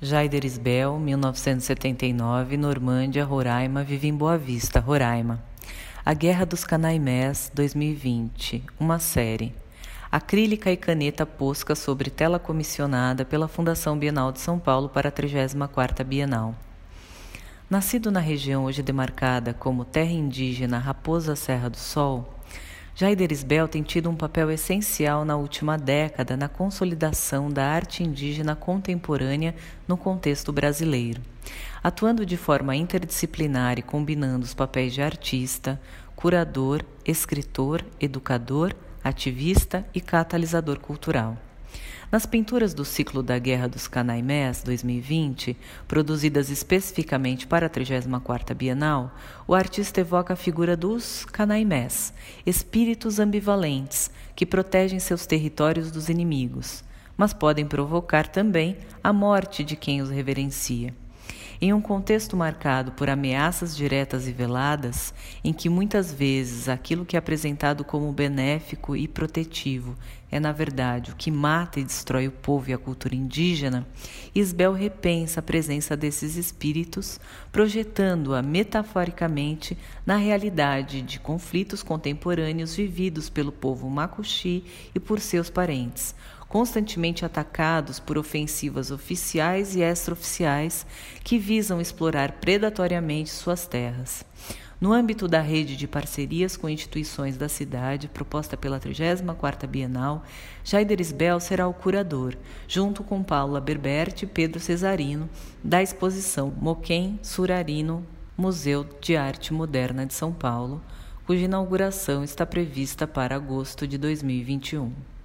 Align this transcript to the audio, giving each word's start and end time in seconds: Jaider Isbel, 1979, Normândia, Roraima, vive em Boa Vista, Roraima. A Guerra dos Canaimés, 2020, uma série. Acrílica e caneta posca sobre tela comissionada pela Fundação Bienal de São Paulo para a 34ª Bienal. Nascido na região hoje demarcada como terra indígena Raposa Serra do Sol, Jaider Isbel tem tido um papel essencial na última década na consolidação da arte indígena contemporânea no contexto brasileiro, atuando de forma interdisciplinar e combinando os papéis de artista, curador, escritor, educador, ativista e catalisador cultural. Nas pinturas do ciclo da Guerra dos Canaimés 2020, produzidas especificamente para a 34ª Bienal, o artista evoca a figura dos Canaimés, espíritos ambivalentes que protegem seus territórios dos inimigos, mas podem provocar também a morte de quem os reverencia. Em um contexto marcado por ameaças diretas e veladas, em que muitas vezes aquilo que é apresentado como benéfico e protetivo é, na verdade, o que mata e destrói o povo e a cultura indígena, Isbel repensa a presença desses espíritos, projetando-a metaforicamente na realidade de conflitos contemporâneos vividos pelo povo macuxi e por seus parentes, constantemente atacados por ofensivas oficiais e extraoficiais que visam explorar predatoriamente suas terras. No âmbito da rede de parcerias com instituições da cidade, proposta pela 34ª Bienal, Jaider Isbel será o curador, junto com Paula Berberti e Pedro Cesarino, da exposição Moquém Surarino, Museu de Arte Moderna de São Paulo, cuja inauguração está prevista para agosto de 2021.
Jaider 0.00 0.44
Isbel, 0.44 0.98
1979, 0.98 2.58
Normândia, 2.58 3.24
Roraima, 3.24 3.82
vive 3.82 4.06
em 4.06 4.14
Boa 4.14 4.36
Vista, 4.36 4.78
Roraima. 4.78 5.42
A 6.04 6.12
Guerra 6.12 6.44
dos 6.44 6.64
Canaimés, 6.64 7.50
2020, 7.54 8.62
uma 8.78 8.98
série. 8.98 9.54
Acrílica 10.12 10.70
e 10.70 10.76
caneta 10.76 11.24
posca 11.24 11.74
sobre 11.74 12.10
tela 12.10 12.38
comissionada 12.38 13.24
pela 13.24 13.48
Fundação 13.48 13.98
Bienal 13.98 14.32
de 14.32 14.40
São 14.40 14.58
Paulo 14.58 14.90
para 14.90 15.08
a 15.08 15.12
34ª 15.12 16.04
Bienal. 16.04 16.54
Nascido 17.70 18.10
na 18.10 18.20
região 18.20 18.66
hoje 18.66 18.82
demarcada 18.82 19.54
como 19.54 19.82
terra 19.82 20.12
indígena 20.12 20.78
Raposa 20.78 21.34
Serra 21.34 21.70
do 21.70 21.78
Sol, 21.78 22.35
Jaider 22.98 23.30
Isbel 23.30 23.68
tem 23.68 23.82
tido 23.82 24.08
um 24.08 24.16
papel 24.16 24.50
essencial 24.50 25.22
na 25.22 25.36
última 25.36 25.76
década 25.76 26.34
na 26.34 26.48
consolidação 26.48 27.50
da 27.50 27.62
arte 27.62 28.02
indígena 28.02 28.56
contemporânea 28.56 29.54
no 29.86 29.98
contexto 29.98 30.50
brasileiro, 30.50 31.20
atuando 31.84 32.24
de 32.24 32.38
forma 32.38 32.74
interdisciplinar 32.74 33.78
e 33.78 33.82
combinando 33.82 34.46
os 34.46 34.54
papéis 34.54 34.94
de 34.94 35.02
artista, 35.02 35.78
curador, 36.14 36.82
escritor, 37.04 37.84
educador, 38.00 38.74
ativista 39.04 39.86
e 39.94 40.00
catalisador 40.00 40.80
cultural. 40.80 41.36
Nas 42.10 42.24
pinturas 42.24 42.72
do 42.72 42.84
ciclo 42.84 43.22
da 43.22 43.38
Guerra 43.38 43.68
dos 43.68 43.88
Canaimés 43.88 44.62
2020, 44.62 45.56
produzidas 45.88 46.50
especificamente 46.50 47.46
para 47.46 47.66
a 47.66 47.70
34ª 47.70 48.54
Bienal, 48.54 49.14
o 49.46 49.54
artista 49.54 50.00
evoca 50.00 50.34
a 50.34 50.36
figura 50.36 50.76
dos 50.76 51.24
Canaimés, 51.24 52.12
espíritos 52.44 53.18
ambivalentes 53.18 54.10
que 54.34 54.46
protegem 54.46 54.98
seus 54.98 55.26
territórios 55.26 55.90
dos 55.90 56.08
inimigos, 56.08 56.84
mas 57.16 57.32
podem 57.32 57.66
provocar 57.66 58.28
também 58.28 58.76
a 59.02 59.12
morte 59.12 59.64
de 59.64 59.76
quem 59.76 60.02
os 60.02 60.10
reverencia. 60.10 60.94
Em 61.60 61.72
um 61.72 61.80
contexto 61.80 62.36
marcado 62.36 62.92
por 62.92 63.08
ameaças 63.08 63.74
diretas 63.74 64.28
e 64.28 64.32
veladas, 64.32 65.14
em 65.42 65.52
que 65.52 65.68
muitas 65.68 66.12
vezes 66.12 66.68
aquilo 66.68 67.06
que 67.06 67.16
é 67.16 67.18
apresentado 67.18 67.82
como 67.82 68.12
benéfico 68.12 68.94
e 68.94 69.08
protetivo 69.08 69.96
é, 70.30 70.40
na 70.40 70.50
verdade, 70.50 71.12
o 71.12 71.16
que 71.16 71.30
mata 71.30 71.78
e 71.78 71.84
destrói 71.84 72.26
o 72.26 72.32
povo 72.32 72.68
e 72.68 72.72
a 72.72 72.78
cultura 72.78 73.14
indígena, 73.14 73.86
Isbel 74.34 74.72
repensa 74.72 75.38
a 75.38 75.42
presença 75.42 75.96
desses 75.96 76.36
espíritos, 76.36 77.20
projetando-a 77.52 78.42
metaforicamente 78.42 79.78
na 80.04 80.16
realidade 80.16 81.00
de 81.00 81.20
conflitos 81.20 81.82
contemporâneos 81.82 82.74
vividos 82.74 83.30
pelo 83.30 83.52
povo 83.52 83.88
macuxi 83.88 84.64
e 84.94 84.98
por 84.98 85.20
seus 85.20 85.48
parentes, 85.48 86.14
constantemente 86.48 87.24
atacados 87.24 87.98
por 87.98 88.16
ofensivas 88.16 88.90
oficiais 88.90 89.74
e 89.74 89.80
extraoficiais 89.80 90.86
que 91.22 91.38
visam 91.38 91.80
explorar 91.80 92.32
predatoriamente 92.32 93.30
suas 93.30 93.66
terras. 93.66 94.24
No 94.78 94.92
âmbito 94.92 95.26
da 95.26 95.40
rede 95.40 95.74
de 95.74 95.88
parcerias 95.88 96.54
com 96.54 96.68
instituições 96.68 97.38
da 97.38 97.48
cidade, 97.48 98.08
proposta 98.08 98.58
pela 98.58 98.78
34ª 98.78 99.66
Bienal, 99.66 100.22
Jaider 100.62 101.00
Isbel 101.00 101.40
será 101.40 101.66
o 101.66 101.72
curador, 101.72 102.36
junto 102.68 103.02
com 103.02 103.22
Paula 103.22 103.58
Berberti 103.58 104.26
e 104.26 104.28
Pedro 104.28 104.60
Cesarino, 104.60 105.30
da 105.64 105.82
exposição 105.82 106.52
Moquém 106.60 107.18
Surarino, 107.22 108.06
Museu 108.36 108.86
de 109.00 109.16
Arte 109.16 109.54
Moderna 109.54 110.04
de 110.04 110.12
São 110.12 110.30
Paulo, 110.30 110.82
cuja 111.24 111.46
inauguração 111.46 112.22
está 112.22 112.44
prevista 112.44 113.06
para 113.06 113.34
agosto 113.34 113.86
de 113.86 113.96
2021. 113.96 115.15